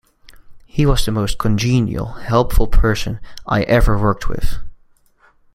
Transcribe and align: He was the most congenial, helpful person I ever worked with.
He 0.65 0.83
was 0.87 1.05
the 1.05 1.11
most 1.11 1.37
congenial, 1.37 2.07
helpful 2.13 2.65
person 2.65 3.19
I 3.45 3.61
ever 3.61 3.99
worked 3.99 4.27
with. 4.27 4.57